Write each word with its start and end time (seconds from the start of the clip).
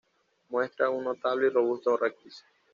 Muestra 0.49 0.89
un 0.89 1.03
notable 1.03 1.45
y 1.45 1.49
robusto 1.51 1.95
raquis. 1.95 2.43